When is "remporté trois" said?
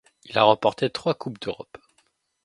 0.45-1.13